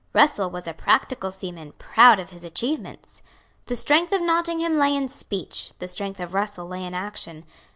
Russell 0.13 0.49
was 0.49 0.65
a 0.65 0.73
practical 0.73 1.29
seaman, 1.29 1.73
proud 1.77 2.19
of 2.19 2.31
his 2.31 2.43
achievements. 2.43 3.21
The 3.67 3.75
strength 3.75 4.11
of 4.11 4.19
Nottingham 4.23 4.75
lay 4.79 4.95
in 4.95 5.07
speech; 5.07 5.73
the 5.77 5.87
strength 5.87 6.19
of 6.19 6.33
Russell 6.33 6.67
lay 6.67 6.83
in 6.83 6.95
action. 6.95 7.43